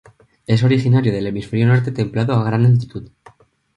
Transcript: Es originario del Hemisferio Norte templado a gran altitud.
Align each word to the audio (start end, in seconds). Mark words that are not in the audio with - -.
Es 0.47 0.63
originario 0.63 1.11
del 1.13 1.27
Hemisferio 1.27 1.67
Norte 1.67 1.91
templado 1.91 2.33
a 2.33 2.43
gran 2.43 2.65
altitud. 2.65 3.11